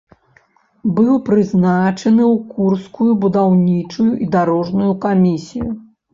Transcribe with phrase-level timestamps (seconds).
[0.99, 5.71] Быў прызначаны ў курскую будаўнічую і дарожную камісію.